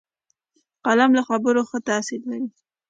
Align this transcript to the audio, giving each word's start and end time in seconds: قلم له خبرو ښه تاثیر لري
قلم 0.85 1.11
له 1.17 1.21
خبرو 1.29 1.61
ښه 1.69 1.77
تاثیر 1.89 2.21
لري 2.29 2.49